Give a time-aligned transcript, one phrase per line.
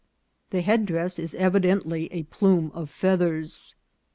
[0.49, 3.75] The headdress is ev idently a plume of feathers.